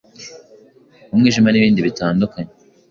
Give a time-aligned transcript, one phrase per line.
[1.13, 2.51] umwijima n’ibindi bitandukanye